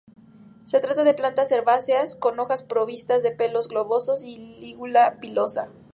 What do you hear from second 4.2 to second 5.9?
y lígula pilosa.